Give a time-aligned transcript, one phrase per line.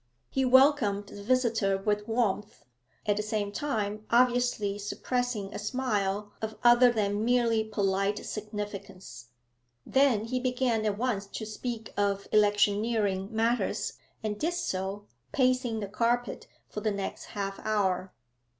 [0.31, 2.65] He welcomed the visitor with warmth,
[3.05, 9.27] at the same time obviously suppressing a smile of other than merely polite significance:
[9.85, 13.93] then he began at once to speak of electioneering matters,
[14.23, 18.11] and did so, pacing the carpet, for the next half hour.